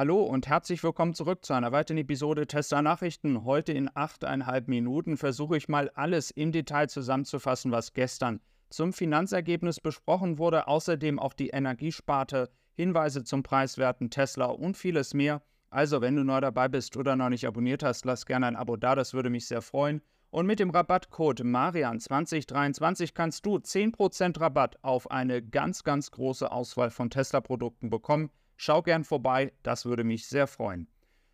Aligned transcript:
Hallo 0.00 0.22
und 0.22 0.48
herzlich 0.48 0.82
willkommen 0.82 1.12
zurück 1.12 1.44
zu 1.44 1.52
einer 1.52 1.72
weiteren 1.72 1.98
Episode 1.98 2.46
Tesla 2.46 2.80
Nachrichten. 2.80 3.44
Heute 3.44 3.74
in 3.74 3.90
achteinhalb 3.92 4.66
Minuten 4.66 5.18
versuche 5.18 5.58
ich 5.58 5.68
mal 5.68 5.90
alles 5.90 6.30
im 6.30 6.52
Detail 6.52 6.88
zusammenzufassen, 6.88 7.70
was 7.70 7.92
gestern 7.92 8.40
zum 8.70 8.94
Finanzergebnis 8.94 9.78
besprochen 9.78 10.38
wurde. 10.38 10.68
Außerdem 10.68 11.18
auch 11.18 11.34
die 11.34 11.50
Energiesparte, 11.50 12.48
Hinweise 12.72 13.24
zum 13.24 13.42
preiswerten 13.42 14.08
Tesla 14.08 14.46
und 14.46 14.78
vieles 14.78 15.12
mehr. 15.12 15.42
Also, 15.68 16.00
wenn 16.00 16.16
du 16.16 16.24
neu 16.24 16.40
dabei 16.40 16.68
bist 16.68 16.96
oder 16.96 17.14
noch 17.14 17.28
nicht 17.28 17.46
abonniert 17.46 17.82
hast, 17.82 18.06
lass 18.06 18.24
gerne 18.24 18.46
ein 18.46 18.56
Abo 18.56 18.76
da, 18.76 18.94
das 18.94 19.12
würde 19.12 19.28
mich 19.28 19.48
sehr 19.48 19.60
freuen. 19.60 20.00
Und 20.30 20.46
mit 20.46 20.60
dem 20.60 20.70
Rabattcode 20.70 21.42
Marian2023 21.42 23.12
kannst 23.12 23.44
du 23.44 23.56
10% 23.56 24.40
Rabatt 24.40 24.78
auf 24.80 25.10
eine 25.10 25.42
ganz, 25.42 25.84
ganz 25.84 26.10
große 26.10 26.50
Auswahl 26.50 26.88
von 26.88 27.10
Tesla-Produkten 27.10 27.90
bekommen. 27.90 28.30
Schau 28.62 28.82
gern 28.82 29.04
vorbei, 29.04 29.54
das 29.62 29.86
würde 29.86 30.04
mich 30.04 30.26
sehr 30.26 30.46
freuen. 30.46 30.86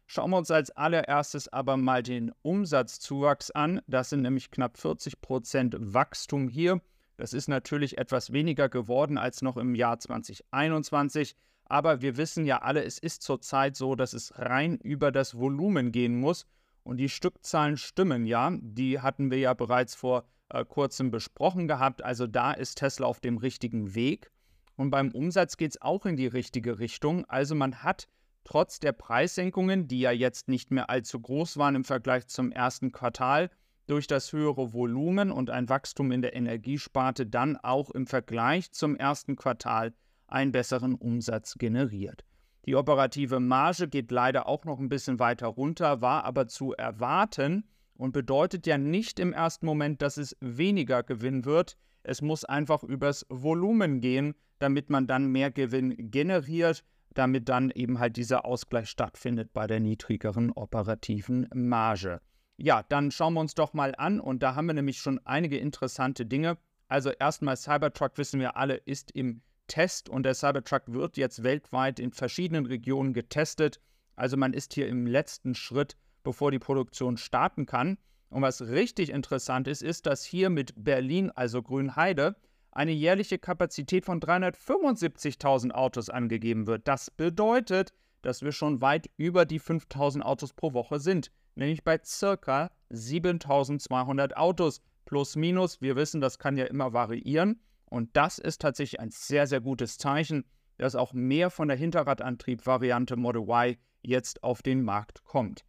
Schauen 0.06 0.30
wir 0.30 0.38
uns 0.38 0.52
als 0.52 0.70
allererstes 0.70 1.52
aber 1.52 1.76
mal 1.76 2.04
den 2.04 2.30
Umsatzzuwachs 2.42 3.50
an. 3.50 3.80
Das 3.88 4.10
sind 4.10 4.22
nämlich 4.22 4.52
knapp 4.52 4.76
40% 4.76 5.74
Wachstum 5.92 6.46
hier. 6.46 6.80
Das 7.16 7.32
ist 7.32 7.48
natürlich 7.48 7.98
etwas 7.98 8.32
weniger 8.32 8.68
geworden 8.68 9.18
als 9.18 9.42
noch 9.42 9.56
im 9.56 9.74
Jahr 9.74 9.98
2021. 9.98 11.34
Aber 11.64 12.00
wir 12.00 12.16
wissen 12.16 12.46
ja 12.46 12.62
alle, 12.62 12.84
es 12.84 13.00
ist 13.00 13.24
zurzeit 13.24 13.74
so, 13.74 13.96
dass 13.96 14.12
es 14.12 14.38
rein 14.38 14.76
über 14.76 15.10
das 15.10 15.36
Volumen 15.36 15.90
gehen 15.90 16.20
muss. 16.20 16.46
Und 16.84 16.98
die 16.98 17.08
Stückzahlen 17.08 17.76
stimmen 17.76 18.24
ja. 18.24 18.52
Die 18.56 19.00
hatten 19.00 19.32
wir 19.32 19.38
ja 19.38 19.52
bereits 19.52 19.96
vor 19.96 20.28
äh, 20.48 20.64
kurzem 20.64 21.10
besprochen 21.10 21.66
gehabt. 21.66 22.04
Also 22.04 22.28
da 22.28 22.52
ist 22.52 22.78
Tesla 22.78 23.08
auf 23.08 23.18
dem 23.18 23.38
richtigen 23.38 23.96
Weg. 23.96 24.30
Und 24.76 24.90
beim 24.90 25.10
Umsatz 25.10 25.56
geht 25.56 25.72
es 25.72 25.82
auch 25.82 26.06
in 26.06 26.16
die 26.16 26.26
richtige 26.26 26.78
Richtung. 26.78 27.24
Also 27.26 27.54
man 27.54 27.82
hat 27.82 28.08
trotz 28.44 28.78
der 28.78 28.92
Preissenkungen, 28.92 29.88
die 29.88 30.00
ja 30.00 30.12
jetzt 30.12 30.48
nicht 30.48 30.70
mehr 30.70 30.88
allzu 30.88 31.20
groß 31.20 31.56
waren 31.56 31.74
im 31.74 31.84
Vergleich 31.84 32.26
zum 32.28 32.52
ersten 32.52 32.92
Quartal, 32.92 33.50
durch 33.86 34.06
das 34.06 34.32
höhere 34.32 34.72
Volumen 34.72 35.30
und 35.30 35.50
ein 35.50 35.68
Wachstum 35.68 36.12
in 36.12 36.22
der 36.22 36.34
Energiesparte 36.34 37.26
dann 37.26 37.56
auch 37.56 37.90
im 37.90 38.06
Vergleich 38.06 38.72
zum 38.72 38.96
ersten 38.96 39.36
Quartal 39.36 39.94
einen 40.26 40.52
besseren 40.52 40.94
Umsatz 40.94 41.54
generiert. 41.56 42.24
Die 42.66 42.74
operative 42.74 43.38
Marge 43.38 43.86
geht 43.86 44.10
leider 44.10 44.48
auch 44.48 44.64
noch 44.64 44.80
ein 44.80 44.88
bisschen 44.88 45.20
weiter 45.20 45.46
runter, 45.46 46.00
war 46.00 46.24
aber 46.24 46.48
zu 46.48 46.72
erwarten 46.72 47.64
und 47.94 48.12
bedeutet 48.12 48.66
ja 48.66 48.76
nicht 48.76 49.20
im 49.20 49.32
ersten 49.32 49.66
Moment, 49.66 50.02
dass 50.02 50.16
es 50.16 50.36
weniger 50.40 51.04
Gewinn 51.04 51.44
wird. 51.44 51.76
Es 52.08 52.22
muss 52.22 52.44
einfach 52.44 52.84
übers 52.84 53.26
Volumen 53.28 54.00
gehen, 54.00 54.36
damit 54.60 54.90
man 54.90 55.08
dann 55.08 55.26
mehr 55.26 55.50
Gewinn 55.50 56.10
generiert, 56.10 56.84
damit 57.14 57.48
dann 57.48 57.70
eben 57.70 57.98
halt 57.98 58.16
dieser 58.16 58.44
Ausgleich 58.44 58.88
stattfindet 58.88 59.52
bei 59.52 59.66
der 59.66 59.80
niedrigeren 59.80 60.52
operativen 60.52 61.48
Marge. 61.52 62.20
Ja, 62.58 62.84
dann 62.84 63.10
schauen 63.10 63.34
wir 63.34 63.40
uns 63.40 63.56
doch 63.56 63.74
mal 63.74 63.92
an 63.96 64.20
und 64.20 64.44
da 64.44 64.54
haben 64.54 64.66
wir 64.66 64.74
nämlich 64.74 64.98
schon 64.98 65.20
einige 65.24 65.58
interessante 65.58 66.24
Dinge. 66.24 66.58
Also 66.86 67.10
erstmal 67.10 67.56
Cybertruck 67.56 68.16
wissen 68.18 68.38
wir 68.38 68.56
alle 68.56 68.76
ist 68.76 69.10
im 69.10 69.42
Test 69.66 70.08
und 70.08 70.22
der 70.22 70.34
Cybertruck 70.34 70.82
wird 70.86 71.16
jetzt 71.16 71.42
weltweit 71.42 71.98
in 71.98 72.12
verschiedenen 72.12 72.66
Regionen 72.66 73.14
getestet. 73.14 73.80
Also 74.14 74.36
man 74.36 74.52
ist 74.52 74.74
hier 74.74 74.86
im 74.86 75.08
letzten 75.08 75.56
Schritt, 75.56 75.96
bevor 76.22 76.52
die 76.52 76.60
Produktion 76.60 77.16
starten 77.16 77.66
kann. 77.66 77.98
Und 78.30 78.42
was 78.42 78.62
richtig 78.62 79.10
interessant 79.10 79.68
ist, 79.68 79.82
ist, 79.82 80.06
dass 80.06 80.24
hier 80.24 80.50
mit 80.50 80.72
Berlin, 80.76 81.30
also 81.30 81.62
Grünheide, 81.62 82.36
eine 82.72 82.92
jährliche 82.92 83.38
Kapazität 83.38 84.04
von 84.04 84.20
375.000 84.20 85.70
Autos 85.70 86.10
angegeben 86.10 86.66
wird. 86.66 86.86
Das 86.86 87.10
bedeutet, 87.10 87.92
dass 88.22 88.42
wir 88.42 88.52
schon 88.52 88.80
weit 88.80 89.08
über 89.16 89.46
die 89.46 89.60
5.000 89.60 90.20
Autos 90.20 90.52
pro 90.52 90.72
Woche 90.74 90.98
sind, 91.00 91.30
nämlich 91.54 91.84
bei 91.84 91.98
circa 92.04 92.70
7.200 92.90 94.34
Autos. 94.34 94.82
Plus, 95.06 95.36
minus, 95.36 95.80
wir 95.80 95.96
wissen, 95.96 96.20
das 96.20 96.38
kann 96.38 96.56
ja 96.56 96.64
immer 96.64 96.92
variieren. 96.92 97.60
Und 97.86 98.16
das 98.16 98.38
ist 98.38 98.60
tatsächlich 98.60 99.00
ein 99.00 99.10
sehr, 99.10 99.46
sehr 99.46 99.60
gutes 99.60 99.98
Zeichen, 99.98 100.44
dass 100.78 100.96
auch 100.96 101.12
mehr 101.12 101.50
von 101.50 101.68
der 101.68 101.76
Hinterradantrieb-Variante 101.76 103.16
Model 103.16 103.42
Y 103.42 103.76
jetzt 104.02 104.42
auf 104.42 104.62
den 104.62 104.82
Markt 104.82 105.24
kommt. 105.24 105.64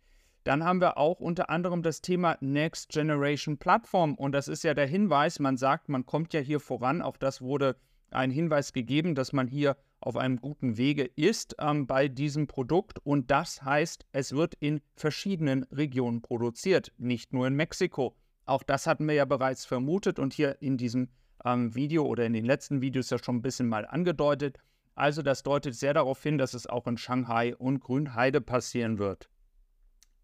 Dann 0.47 0.63
haben 0.63 0.79
wir 0.79 0.97
auch 0.97 1.19
unter 1.19 1.49
anderem 1.49 1.83
das 1.83 2.01
Thema 2.01 2.37
Next 2.39 2.87
Generation 2.87 3.57
Plattform. 3.57 4.15
Und 4.15 4.31
das 4.31 4.47
ist 4.47 4.63
ja 4.63 4.73
der 4.73 4.87
Hinweis, 4.87 5.39
man 5.39 5.57
sagt, 5.57 5.89
man 5.89 6.05
kommt 6.05 6.33
ja 6.33 6.39
hier 6.39 6.61
voran. 6.61 7.01
Auch 7.01 7.17
das 7.17 7.41
wurde 7.41 7.75
ein 8.11 8.31
Hinweis 8.31 8.71
gegeben, 8.71 9.13
dass 9.13 9.33
man 9.33 9.49
hier 9.49 9.75
auf 9.99 10.15
einem 10.15 10.39
guten 10.39 10.77
Wege 10.77 11.03
ist 11.17 11.57
ähm, 11.59 11.85
bei 11.85 12.07
diesem 12.07 12.47
Produkt. 12.47 12.99
Und 13.03 13.29
das 13.29 13.61
heißt, 13.61 14.05
es 14.13 14.31
wird 14.31 14.53
in 14.61 14.79
verschiedenen 14.95 15.63
Regionen 15.63 16.21
produziert, 16.21 16.93
nicht 16.97 17.33
nur 17.33 17.45
in 17.45 17.55
Mexiko. 17.55 18.15
Auch 18.45 18.63
das 18.63 18.87
hatten 18.87 19.05
wir 19.05 19.15
ja 19.15 19.25
bereits 19.25 19.65
vermutet 19.65 20.17
und 20.17 20.33
hier 20.33 20.61
in 20.61 20.77
diesem 20.77 21.09
ähm, 21.43 21.75
Video 21.75 22.05
oder 22.05 22.25
in 22.25 22.31
den 22.31 22.45
letzten 22.45 22.79
Videos 22.79 23.09
ja 23.09 23.17
schon 23.21 23.35
ein 23.35 23.41
bisschen 23.41 23.67
mal 23.67 23.85
angedeutet. 23.85 24.59
Also 24.95 25.21
das 25.21 25.43
deutet 25.43 25.75
sehr 25.75 25.93
darauf 25.93 26.23
hin, 26.23 26.37
dass 26.37 26.53
es 26.53 26.67
auch 26.67 26.87
in 26.87 26.97
Shanghai 26.97 27.53
und 27.53 27.81
Grünheide 27.81 28.39
passieren 28.39 28.97
wird. 28.97 29.27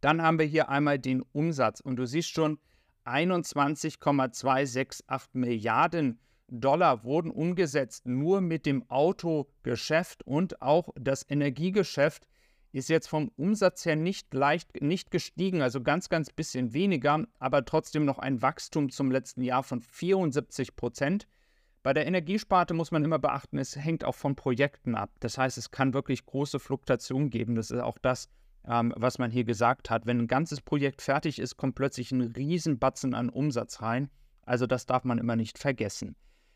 Dann 0.04 0.22
haben 0.22 0.38
wir 0.38 0.46
hier 0.46 0.68
einmal 0.68 1.00
den 1.00 1.24
Umsatz 1.32 1.80
und 1.80 1.96
du 1.96 2.06
siehst 2.06 2.30
schon, 2.30 2.60
21,268 3.06 5.06
Milliarden 5.32 6.20
Dollar 6.50 7.06
wurden 7.06 7.32
umgesetzt, 7.32 8.06
nur 8.06 8.42
mit 8.42 8.66
dem 8.66 8.84
Autogeschäft 8.90 10.28
und 10.28 10.62
auch 10.62 10.90
das 11.00 11.26
Energiegeschäft 11.30 12.28
ist 12.74 12.90
jetzt 12.90 13.08
vom 13.08 13.32
Umsatz 13.38 13.86
her 13.86 13.96
nicht 13.96 14.34
leicht 14.34 14.82
nicht 14.82 15.10
gestiegen, 15.10 15.62
also 15.62 15.82
ganz, 15.82 16.10
ganz 16.10 16.32
bisschen 16.32 16.74
weniger, 16.74 17.24
aber 17.40 17.64
trotzdem 17.64 18.04
noch 18.04 18.20
ein 18.20 18.42
Wachstum 18.42 18.90
zum 18.90 19.10
letzten 19.10 19.42
Jahr 19.42 19.64
von 19.64 19.82
74 19.82 20.76
Prozent. 20.76 21.30
Bei 21.82 21.94
der 21.94 22.08
Energiesparte 22.08 22.74
muss 22.74 22.92
man 22.92 23.06
immer 23.06 23.20
beachten, 23.20 23.58
es 23.58 23.78
hängt 23.78 24.04
auch 24.04 24.16
von 24.16 24.36
Projekten 24.36 24.96
ab. 24.96 25.12
Das 25.22 25.38
heißt, 25.38 25.58
es 25.58 25.72
kann 25.72 25.94
wirklich 25.94 26.26
große 26.26 26.60
Fluktuationen 26.60 27.30
geben. 27.30 27.56
Das 27.56 27.72
ist 27.72 27.80
auch 27.80 27.98
das, 27.98 28.28
ähm, 28.68 28.94
was 28.96 29.20
man 29.20 29.32
hier 29.32 29.44
gesagt 29.44 29.90
hat. 29.90 30.06
Wenn 30.06 30.20
ein 30.20 30.28
ganzes 30.28 30.62
Projekt 30.62 31.02
fertig 31.02 31.40
ist, 31.40 31.58
kommt 31.58 31.76
plötzlich 31.76 32.12
ein 32.12 32.22
Riesenbatzen 32.22 33.14
an 33.14 33.30
Umsatz 33.30 33.82
rein. 33.82 34.10
Also 34.46 34.68
das 34.68 34.86
darf 34.86 35.04
man 35.04 35.18
immer 35.18 35.36
nicht 35.36 35.58
vergessen. 35.58 36.16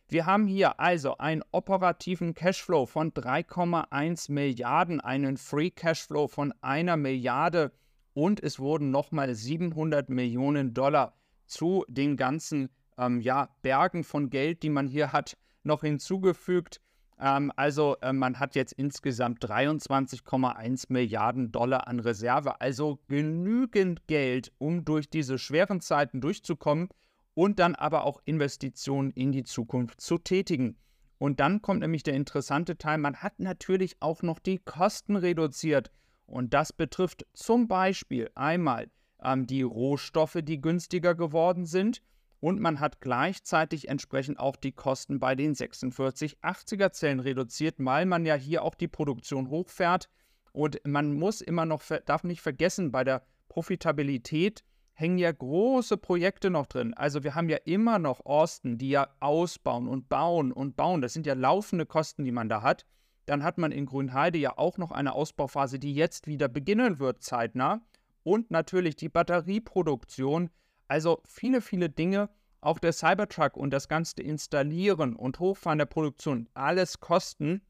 Wir 0.09 0.25
haben 0.25 0.47
hier 0.47 0.79
also 0.79 1.18
einen 1.18 1.44
operativen 1.51 2.34
Cashflow 2.34 2.85
von 2.85 3.12
3,1 3.12 4.31
Milliarden, 4.31 5.01
einen 5.01 5.35
Free 5.35 5.69
Cashflow 5.69 6.29
von 6.29 6.53
einer 6.62 6.95
Milliarde 6.95 7.73
und 8.13 8.41
es 8.41 8.57
wurden 8.57 8.89
nochmal 8.89 9.35
700 9.35 10.09
Millionen 10.09 10.74
Dollar 10.74 11.13
zu 11.45 11.84
den 11.89 12.16
ganzen 12.16 12.69
ähm, 12.97 13.19
ja, 13.19 13.50
Bergen 13.62 14.06
von 14.06 14.29
Geld, 14.29 14.63
die 14.63 14.69
man 14.69 14.88
hier 14.88 15.12
hat, 15.12 15.38
noch 15.63 15.81
hinzugefügt. 15.81 16.79
Ähm, 17.19 17.51
also 17.55 17.97
äh, 18.01 18.13
man 18.13 18.39
hat 18.39 18.55
jetzt 18.55 18.73
insgesamt 18.73 19.44
23,1 19.44 20.85
Milliarden 20.89 21.51
Dollar 21.51 21.88
an 21.88 22.00
Reserve, 22.00 22.61
also 22.61 23.00
genügend 23.07 24.07
Geld, 24.07 24.51
um 24.57 24.85
durch 24.85 25.09
diese 25.09 25.38
schweren 25.38 25.81
Zeiten 25.81 26.22
durchzukommen 26.22 26.89
und 27.33 27.59
dann 27.59 27.75
aber 27.75 28.06
auch 28.06 28.22
Investitionen 28.25 29.11
in 29.11 29.31
die 29.31 29.44
Zukunft 29.44 30.01
zu 30.01 30.17
tätigen. 30.17 30.77
Und 31.19 31.39
dann 31.39 31.61
kommt 31.61 31.79
nämlich 31.79 32.03
der 32.03 32.13
interessante 32.13 32.77
Teil, 32.77 33.00
man 33.00 33.17
hat 33.17 33.39
natürlich 33.39 33.97
auch 34.01 34.22
noch 34.22 34.39
die 34.39 34.59
Kosten 34.59 35.16
reduziert. 35.16 35.91
Und 36.27 36.53
das 36.53 36.73
betrifft 36.73 37.25
zum 37.33 37.67
Beispiel 37.67 38.29
einmal 38.35 38.91
ähm, 39.23 39.47
die 39.47 39.63
Rohstoffe, 39.63 40.38
die 40.44 40.61
günstiger 40.61 41.16
geworden 41.16 41.66
sind. 41.66 42.03
Und 42.40 42.59
man 42.59 42.80
hat 42.80 43.02
gleichzeitig 43.02 43.88
entsprechend 43.90 44.40
auch 44.40 44.56
die 44.56 44.72
Kosten 44.72 45.20
bei 45.20 45.36
den 45.36 45.56
4680er 45.56 46.92
Zellen 46.92 47.20
reduziert, 47.20 47.75
weil 47.80 48.06
man 48.06 48.25
ja 48.25 48.36
hier 48.36 48.64
auch 48.64 48.75
die 48.75 48.88
Produktion 48.88 49.50
hochfährt. 49.50 50.09
Und 50.52 50.80
man 50.86 51.14
muss 51.14 51.42
immer 51.42 51.66
noch, 51.66 51.81
darf 52.06 52.24
nicht 52.24 52.42
vergessen, 52.42 52.92
bei 52.92 53.04
der 53.04 53.24
Profitabilität 53.50 54.63
hängen 54.94 55.19
ja 55.19 55.31
große 55.31 55.98
Projekte 55.98 56.50
noch 56.50 56.66
drin. 56.66 56.94
Also 56.95 57.24
wir 57.24 57.36
haben 57.36 57.50
ja 57.50 57.57
immer 57.66 58.00
noch 58.00 58.25
Austin, 58.25 58.80
die 58.80 58.90
ja 58.90 59.07
ausbauen 59.19 59.88
und 59.88 60.10
bauen 60.10 60.51
und 60.51 60.75
bauen. 60.75 61.01
Das 61.01 61.13
sind 61.13 61.28
ja 61.28 61.36
laufende 61.36 61.86
Kosten, 61.86 62.24
die 62.24 62.31
man 62.31 62.50
da 62.50 62.63
hat. 62.63 62.86
Dann 63.28 63.44
hat 63.44 63.57
man 63.60 63.72
in 63.72 63.86
Grünheide 63.86 64.40
ja 64.40 64.57
auch 64.57 64.78
noch 64.78 64.92
eine 64.92 65.13
Ausbauphase, 65.13 65.78
die 65.78 65.94
jetzt 65.94 66.25
wieder 66.25 66.48
beginnen 66.48 66.98
wird 66.98 67.22
zeitnah. 67.22 67.81
Und 68.24 68.50
natürlich 68.51 68.95
die 68.95 69.10
Batterieproduktion. 69.10 70.50
Also 70.88 71.22
viele, 71.25 71.62
viele 71.62 71.89
Dinge. 71.89 72.30
Auch 72.60 72.80
der 72.80 72.92
Cybertruck 72.92 73.56
und 73.56 73.72
das 73.72 73.88
ganze 73.88 74.22
Installieren 74.22 75.16
und 75.16 75.39
Hochfahren 75.39 75.78
der 75.78 75.86
Produktion, 75.86 76.50
alles 76.56 77.00
Kosten. 77.00 77.62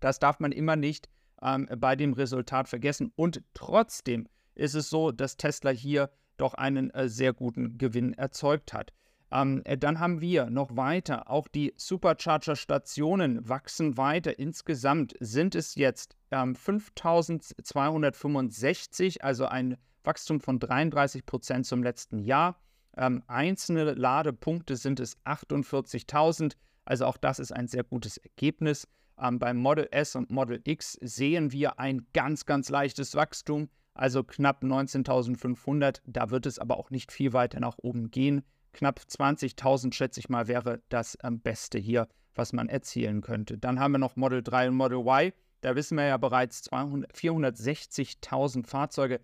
Das 0.00 0.18
darf 0.18 0.40
man 0.40 0.52
immer 0.52 0.74
nicht 0.74 1.10
ähm, 1.42 1.68
bei 1.78 1.96
dem 1.96 2.14
Resultat 2.14 2.68
vergessen. 2.68 3.12
Und 3.14 3.42
trotzdem 3.52 4.26
ist 4.54 4.74
es 4.74 4.88
so, 4.88 5.12
dass 5.12 5.36
Tesla 5.36 5.70
hier 5.70 6.10
doch 6.38 6.54
einen 6.54 6.90
äh, 6.90 7.08
sehr 7.08 7.34
guten 7.34 7.78
Gewinn 7.78 8.14
erzeugt 8.14 8.72
hat. 8.72 8.92
Ähm, 9.30 9.60
äh, 9.64 9.76
dann 9.76 9.98
haben 9.98 10.20
wir 10.20 10.50
noch 10.50 10.76
weiter, 10.76 11.28
auch 11.30 11.48
die 11.48 11.74
Supercharger-Stationen 11.76 13.48
wachsen 13.48 13.96
weiter. 13.96 14.38
Insgesamt 14.38 15.14
sind 15.20 15.54
es 15.54 15.74
jetzt 15.74 16.16
ähm, 16.30 16.54
5265, 16.54 19.24
also 19.24 19.46
ein 19.46 19.78
Wachstum 20.06 20.40
von 20.40 20.58
33 20.58 21.26
Prozent 21.26 21.66
zum 21.66 21.82
letzten 21.82 22.18
Jahr. 22.18 22.60
Ähm, 22.96 23.22
einzelne 23.26 23.92
Ladepunkte 23.92 24.76
sind 24.76 25.00
es 25.00 25.18
48.000, 25.24 26.56
also 26.84 27.06
auch 27.06 27.16
das 27.16 27.38
ist 27.38 27.52
ein 27.52 27.68
sehr 27.68 27.84
gutes 27.84 28.16
Ergebnis. 28.16 28.88
Ähm, 29.20 29.38
beim 29.38 29.56
Model 29.58 29.88
S 29.90 30.16
und 30.16 30.30
Model 30.30 30.60
X 30.64 30.98
sehen 31.02 31.52
wir 31.52 31.78
ein 31.78 32.06
ganz, 32.14 32.46
ganz 32.46 32.70
leichtes 32.70 33.14
Wachstum, 33.14 33.68
also 33.94 34.24
knapp 34.24 34.62
19.500. 34.62 36.00
Da 36.06 36.30
wird 36.30 36.46
es 36.46 36.58
aber 36.58 36.78
auch 36.78 36.90
nicht 36.90 37.12
viel 37.12 37.32
weiter 37.32 37.60
nach 37.60 37.76
oben 37.78 38.10
gehen 38.10 38.42
knapp 38.76 39.00
20.000, 39.00 39.92
schätze 39.92 40.20
ich 40.20 40.28
mal, 40.28 40.46
wäre 40.46 40.80
das 40.88 41.18
ähm, 41.24 41.40
Beste 41.40 41.78
hier, 41.78 42.06
was 42.34 42.52
man 42.52 42.68
erzielen 42.68 43.22
könnte. 43.22 43.58
Dann 43.58 43.80
haben 43.80 43.92
wir 43.92 43.98
noch 43.98 44.16
Model 44.16 44.42
3 44.42 44.68
und 44.68 44.76
Model 44.76 44.98
Y. 44.98 45.32
Da 45.62 45.74
wissen 45.74 45.96
wir 45.96 46.04
ja 46.04 46.18
bereits 46.18 46.70
460.000 46.70 48.66
Fahrzeuge. 48.66 49.20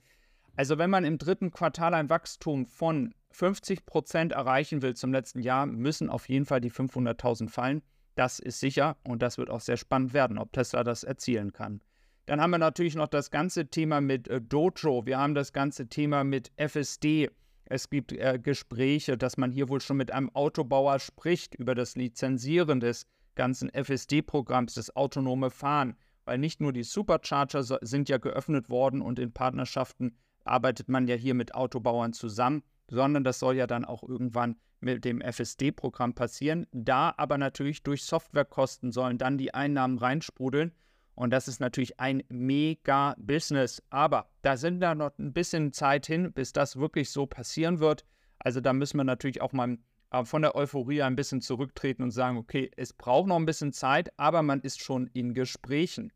Also 0.56 0.76
wenn 0.76 0.90
man 0.90 1.04
im 1.04 1.18
dritten 1.18 1.50
Quartal 1.50 1.94
ein 1.94 2.10
Wachstum 2.10 2.66
von 2.66 3.14
50 3.30 3.86
Prozent 3.86 4.32
erreichen 4.32 4.82
will 4.82 4.94
zum 4.94 5.12
letzten 5.12 5.40
Jahr, 5.40 5.66
müssen 5.66 6.10
auf 6.10 6.28
jeden 6.28 6.44
Fall 6.44 6.60
die 6.60 6.70
500.000 6.70 7.48
fallen. 7.48 7.82
Das 8.14 8.38
ist 8.38 8.60
sicher 8.60 8.96
und 9.04 9.22
das 9.22 9.38
wird 9.38 9.48
auch 9.48 9.60
sehr 9.60 9.78
spannend 9.78 10.12
werden, 10.12 10.38
ob 10.38 10.52
Tesla 10.52 10.84
das 10.84 11.04
erzielen 11.04 11.52
kann. 11.52 11.80
Dann 12.26 12.40
haben 12.40 12.50
wir 12.50 12.58
natürlich 12.58 12.94
noch 12.94 13.08
das 13.08 13.30
ganze 13.30 13.66
Thema 13.68 14.00
mit 14.00 14.28
äh, 14.28 14.40
Dojo. 14.40 15.06
Wir 15.06 15.18
haben 15.18 15.34
das 15.34 15.52
ganze 15.52 15.88
Thema 15.88 16.22
mit 16.22 16.52
FSD. 16.56 17.30
Es 17.64 17.88
gibt 17.88 18.12
äh, 18.12 18.38
Gespräche, 18.38 19.16
dass 19.16 19.38
man 19.38 19.50
hier 19.50 19.68
wohl 19.70 19.80
schon 19.80 19.96
mit 19.96 20.12
einem 20.12 20.30
Autobauer 20.34 20.98
spricht 20.98 21.54
über 21.54 21.74
das 21.74 21.96
Lizenzieren 21.96 22.80
des 22.80 23.06
ganzen 23.34 23.70
FSD-Programms, 23.70 24.74
das 24.74 24.94
autonome 24.94 25.50
Fahren, 25.50 25.96
weil 26.26 26.38
nicht 26.38 26.60
nur 26.60 26.72
die 26.72 26.82
Supercharger 26.84 27.62
sind 27.80 28.10
ja 28.10 28.18
geöffnet 28.18 28.68
worden 28.68 29.00
und 29.00 29.18
in 29.18 29.32
Partnerschaften 29.32 30.14
arbeitet 30.44 30.88
man 30.88 31.06
ja 31.08 31.14
hier 31.14 31.34
mit 31.34 31.54
Autobauern 31.54 32.12
zusammen, 32.12 32.62
sondern 32.88 33.24
das 33.24 33.38
soll 33.38 33.56
ja 33.56 33.66
dann 33.66 33.84
auch 33.84 34.02
irgendwann 34.02 34.56
mit 34.80 35.04
dem 35.04 35.20
FSD-Programm 35.20 36.14
passieren. 36.14 36.66
Da 36.72 37.14
aber 37.16 37.38
natürlich 37.38 37.82
durch 37.82 38.04
Softwarekosten 38.04 38.92
sollen 38.92 39.18
dann 39.18 39.38
die 39.38 39.54
Einnahmen 39.54 39.98
reinsprudeln 39.98 40.72
und 41.14 41.30
das 41.30 41.48
ist 41.48 41.60
natürlich 41.60 42.00
ein 42.00 42.22
mega 42.28 43.14
Business. 43.18 43.82
Aber 43.90 44.30
da 44.42 44.56
sind 44.56 44.80
da 44.80 44.94
noch 44.94 45.16
ein 45.18 45.32
bisschen 45.32 45.72
Zeit 45.72 46.06
hin, 46.06 46.32
bis 46.32 46.52
das 46.52 46.76
wirklich 46.76 47.10
so 47.10 47.26
passieren 47.26 47.80
wird. 47.80 48.04
Also 48.38 48.60
da 48.60 48.72
müssen 48.72 48.96
wir 48.96 49.04
natürlich 49.04 49.40
auch 49.40 49.52
mal 49.52 49.78
äh, 50.10 50.24
von 50.24 50.42
der 50.42 50.54
Euphorie 50.56 51.02
ein 51.02 51.16
bisschen 51.16 51.40
zurücktreten 51.40 52.02
und 52.02 52.10
sagen, 52.10 52.38
okay, 52.38 52.70
es 52.76 52.92
braucht 52.92 53.28
noch 53.28 53.36
ein 53.36 53.46
bisschen 53.46 53.72
Zeit, 53.72 54.12
aber 54.18 54.42
man 54.42 54.60
ist 54.62 54.80
schon 54.80 55.06
in 55.08 55.34
Gesprächen. 55.34 56.12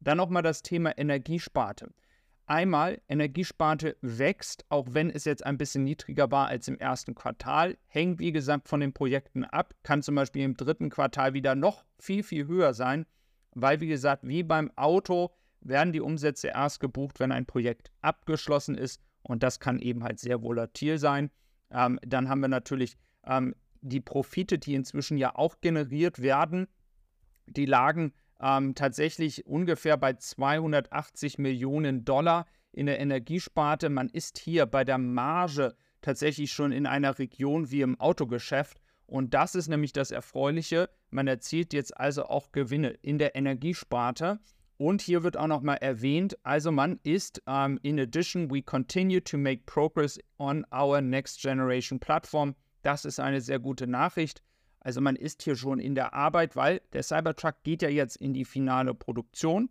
Dann 0.00 0.16
nochmal 0.16 0.42
das 0.42 0.62
Thema 0.62 0.96
Energiesparte. 0.96 1.92
Einmal, 2.48 3.00
Energiesparte 3.08 3.96
wächst, 4.00 4.64
auch 4.68 4.86
wenn 4.90 5.10
es 5.10 5.24
jetzt 5.24 5.44
ein 5.44 5.58
bisschen 5.58 5.84
niedriger 5.84 6.30
war 6.30 6.48
als 6.48 6.66
im 6.66 6.78
ersten 6.78 7.14
Quartal. 7.14 7.76
Hängt, 7.86 8.18
wie 8.18 8.32
gesagt, 8.32 8.68
von 8.68 8.80
den 8.80 8.92
Projekten 8.92 9.44
ab. 9.44 9.74
Kann 9.82 10.02
zum 10.02 10.14
Beispiel 10.14 10.42
im 10.42 10.56
dritten 10.56 10.90
Quartal 10.90 11.34
wieder 11.34 11.54
noch 11.54 11.84
viel, 11.98 12.22
viel 12.22 12.46
höher 12.46 12.74
sein 12.74 13.06
weil, 13.54 13.80
wie 13.80 13.88
gesagt, 13.88 14.26
wie 14.26 14.42
beim 14.42 14.70
Auto 14.76 15.30
werden 15.60 15.92
die 15.92 16.00
Umsätze 16.00 16.48
erst 16.48 16.80
gebucht, 16.80 17.20
wenn 17.20 17.32
ein 17.32 17.46
Projekt 17.46 17.90
abgeschlossen 18.00 18.76
ist 18.76 19.00
und 19.22 19.42
das 19.42 19.60
kann 19.60 19.78
eben 19.80 20.04
halt 20.04 20.20
sehr 20.20 20.42
volatil 20.42 20.98
sein. 20.98 21.30
Ähm, 21.70 21.98
dann 22.02 22.28
haben 22.28 22.40
wir 22.40 22.48
natürlich 22.48 22.96
ähm, 23.26 23.54
die 23.80 24.00
Profite, 24.00 24.58
die 24.58 24.74
inzwischen 24.74 25.18
ja 25.18 25.34
auch 25.34 25.60
generiert 25.60 26.20
werden. 26.20 26.68
Die 27.46 27.66
lagen 27.66 28.12
ähm, 28.40 28.74
tatsächlich 28.74 29.46
ungefähr 29.46 29.96
bei 29.96 30.14
280 30.14 31.38
Millionen 31.38 32.04
Dollar 32.04 32.46
in 32.72 32.86
der 32.86 33.00
Energiesparte. 33.00 33.88
Man 33.90 34.08
ist 34.08 34.38
hier 34.38 34.66
bei 34.66 34.84
der 34.84 34.98
Marge 34.98 35.74
tatsächlich 36.00 36.52
schon 36.52 36.72
in 36.72 36.86
einer 36.86 37.18
Region 37.18 37.70
wie 37.70 37.82
im 37.82 37.98
Autogeschäft. 38.00 38.80
Und 39.06 39.34
das 39.34 39.54
ist 39.54 39.68
nämlich 39.68 39.92
das 39.92 40.10
Erfreuliche. 40.10 40.90
Man 41.10 41.26
erzielt 41.26 41.72
jetzt 41.72 41.96
also 41.96 42.24
auch 42.24 42.52
Gewinne 42.52 42.90
in 42.90 43.18
der 43.18 43.34
Energiesparte. 43.34 44.38
Und 44.76 45.02
hier 45.02 45.24
wird 45.24 45.36
auch 45.36 45.48
nochmal 45.48 45.78
erwähnt, 45.78 46.38
also 46.44 46.70
man 46.70 47.00
ist, 47.02 47.42
um, 47.46 47.54
ähm, 47.54 47.80
in 47.82 47.98
addition, 47.98 48.48
we 48.48 48.62
continue 48.62 49.22
to 49.24 49.36
make 49.36 49.62
progress 49.66 50.20
on 50.38 50.64
our 50.72 51.00
next 51.00 51.40
generation 51.42 51.98
platform. 51.98 52.54
Das 52.82 53.04
ist 53.04 53.18
eine 53.18 53.40
sehr 53.40 53.58
gute 53.58 53.88
Nachricht. 53.88 54.40
Also 54.80 55.00
man 55.00 55.16
ist 55.16 55.42
hier 55.42 55.56
schon 55.56 55.80
in 55.80 55.94
der 55.94 56.14
Arbeit, 56.14 56.56
weil 56.56 56.80
der 56.92 57.02
Cybertruck 57.02 57.62
geht 57.62 57.82
ja 57.82 57.88
jetzt 57.88 58.16
in 58.16 58.32
die 58.32 58.44
finale 58.44 58.94
Produktion. 58.94 59.70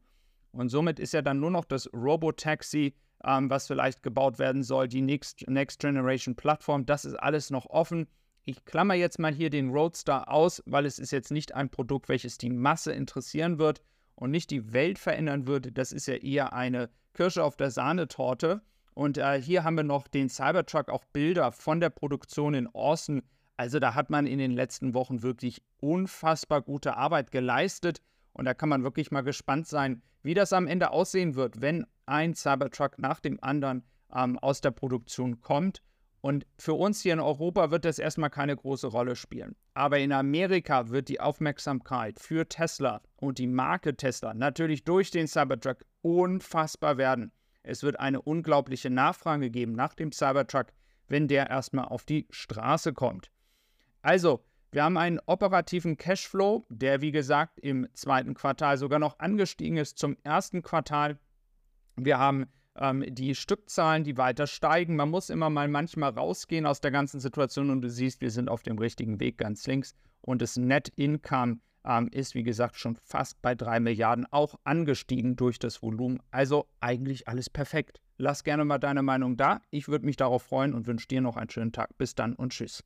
Und 0.51 0.69
somit 0.69 0.99
ist 0.99 1.13
ja 1.13 1.21
dann 1.21 1.39
nur 1.39 1.51
noch 1.51 1.65
das 1.65 1.91
Robotaxi, 1.93 2.95
ähm, 3.23 3.49
was 3.49 3.67
vielleicht 3.67 4.03
gebaut 4.03 4.39
werden 4.39 4.63
soll, 4.63 4.87
die 4.87 5.01
Next, 5.01 5.47
Next 5.47 5.79
Generation 5.79 6.35
Plattform. 6.35 6.85
Das 6.85 7.05
ist 7.05 7.15
alles 7.15 7.49
noch 7.49 7.67
offen. 7.67 8.07
Ich 8.45 8.63
klammer 8.65 8.93
jetzt 8.93 9.19
mal 9.19 9.33
hier 9.33 9.49
den 9.49 9.71
Roadster 9.71 10.31
aus, 10.31 10.63
weil 10.65 10.85
es 10.85 10.99
ist 10.99 11.11
jetzt 11.11 11.31
nicht 11.31 11.53
ein 11.53 11.69
Produkt, 11.69 12.07
welches 12.09 12.37
die 12.37 12.49
Masse 12.49 12.93
interessieren 12.93 13.59
wird 13.59 13.81
und 14.15 14.31
nicht 14.31 14.51
die 14.51 14.73
Welt 14.73 14.99
verändern 14.99 15.47
würde. 15.47 15.71
Das 15.71 15.91
ist 15.91 16.07
ja 16.07 16.15
eher 16.15 16.53
eine 16.53 16.89
Kirsche 17.13 17.43
auf 17.43 17.57
der 17.57 17.71
Sahnetorte. 17.71 18.61
Und 18.93 19.17
äh, 19.17 19.41
hier 19.41 19.63
haben 19.63 19.75
wir 19.75 19.83
noch 19.83 20.07
den 20.07 20.29
Cybertruck, 20.29 20.89
auch 20.89 21.03
Bilder 21.05 21.51
von 21.51 21.79
der 21.79 21.89
Produktion 21.89 22.53
in 22.53 22.67
Austin. 22.67 23.21
Also 23.57 23.79
da 23.79 23.95
hat 23.95 24.11
man 24.11 24.27
in 24.27 24.37
den 24.37 24.51
letzten 24.51 24.93
Wochen 24.93 25.23
wirklich 25.23 25.63
unfassbar 25.79 26.61
gute 26.61 26.95
Arbeit 26.95 27.31
geleistet. 27.31 28.01
Und 28.33 28.45
da 28.45 28.53
kann 28.53 28.69
man 28.69 28.83
wirklich 28.83 29.09
mal 29.09 29.21
gespannt 29.21 29.67
sein, 29.67 30.03
wie 30.21 30.35
das 30.35 30.53
am 30.53 30.67
Ende 30.67 30.91
aussehen 30.91 31.33
wird, 31.33 31.59
wenn 31.59 31.87
ein 32.05 32.35
Cybertruck 32.35 32.99
nach 32.99 33.19
dem 33.19 33.43
anderen 33.43 33.83
ähm, 34.13 34.37
aus 34.37 34.61
der 34.61 34.71
Produktion 34.71 35.41
kommt. 35.41 35.81
Und 36.21 36.45
für 36.57 36.73
uns 36.73 37.01
hier 37.01 37.13
in 37.13 37.19
Europa 37.19 37.71
wird 37.71 37.85
das 37.85 37.99
erstmal 37.99 38.29
keine 38.29 38.55
große 38.55 38.87
Rolle 38.87 39.15
spielen. 39.15 39.55
Aber 39.73 39.97
in 39.97 40.11
Amerika 40.11 40.89
wird 40.89 41.09
die 41.09 41.19
Aufmerksamkeit 41.19 42.19
für 42.19 42.47
Tesla 42.47 43.01
und 43.15 43.39
die 43.39 43.47
Marke 43.47 43.95
Tesla 43.95 44.33
natürlich 44.33 44.83
durch 44.83 45.09
den 45.09 45.27
Cybertruck 45.27 45.85
unfassbar 46.01 46.97
werden. 46.97 47.31
Es 47.63 47.81
wird 47.83 47.99
eine 47.99 48.21
unglaubliche 48.21 48.89
Nachfrage 48.89 49.49
geben 49.49 49.73
nach 49.73 49.93
dem 49.93 50.11
Cybertruck, 50.11 50.67
wenn 51.07 51.27
der 51.27 51.49
erstmal 51.49 51.85
auf 51.85 52.05
die 52.05 52.27
Straße 52.29 52.93
kommt. 52.93 53.31
Also, 54.07 54.41
wir 54.71 54.85
haben 54.85 54.95
einen 54.95 55.19
operativen 55.25 55.97
Cashflow, 55.97 56.65
der 56.69 57.01
wie 57.01 57.11
gesagt 57.11 57.59
im 57.59 57.89
zweiten 57.91 58.35
Quartal 58.35 58.77
sogar 58.77 58.99
noch 58.99 59.19
angestiegen 59.19 59.75
ist 59.75 59.97
zum 59.97 60.15
ersten 60.23 60.61
Quartal. 60.61 61.19
Wir 61.97 62.17
haben 62.17 62.45
ähm, 62.77 63.03
die 63.05 63.35
Stückzahlen, 63.35 64.05
die 64.05 64.15
weiter 64.15 64.47
steigen. 64.47 64.95
Man 64.95 65.09
muss 65.09 65.29
immer 65.29 65.49
mal 65.49 65.67
manchmal 65.67 66.11
rausgehen 66.11 66.65
aus 66.65 66.79
der 66.79 66.91
ganzen 66.91 67.19
Situation 67.19 67.69
und 67.69 67.81
du 67.81 67.89
siehst, 67.89 68.21
wir 68.21 68.31
sind 68.31 68.47
auf 68.47 68.63
dem 68.63 68.77
richtigen 68.77 69.19
Weg 69.19 69.39
ganz 69.39 69.67
links. 69.67 69.93
Und 70.21 70.41
das 70.41 70.55
Net 70.55 70.87
Income 70.95 71.57
ähm, 71.83 72.07
ist, 72.13 72.33
wie 72.33 72.43
gesagt, 72.43 72.77
schon 72.77 72.95
fast 72.95 73.41
bei 73.41 73.55
3 73.55 73.81
Milliarden, 73.81 74.25
auch 74.31 74.55
angestiegen 74.63 75.35
durch 75.35 75.59
das 75.59 75.81
Volumen. 75.81 76.21
Also 76.31 76.65
eigentlich 76.79 77.27
alles 77.27 77.49
perfekt. 77.49 77.99
Lass 78.15 78.45
gerne 78.45 78.63
mal 78.63 78.77
deine 78.77 79.03
Meinung 79.03 79.35
da. 79.35 79.59
Ich 79.69 79.89
würde 79.89 80.05
mich 80.05 80.15
darauf 80.15 80.43
freuen 80.43 80.73
und 80.73 80.87
wünsche 80.87 81.09
dir 81.09 81.19
noch 81.19 81.35
einen 81.35 81.49
schönen 81.49 81.73
Tag. 81.73 81.97
Bis 81.97 82.15
dann 82.15 82.35
und 82.35 82.53
tschüss. 82.53 82.85